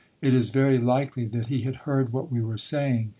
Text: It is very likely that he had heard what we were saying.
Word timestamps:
It 0.19 0.33
is 0.33 0.49
very 0.49 0.79
likely 0.79 1.25
that 1.25 1.45
he 1.45 1.61
had 1.61 1.75
heard 1.85 2.11
what 2.11 2.31
we 2.31 2.41
were 2.41 2.57
saying. 2.57 3.09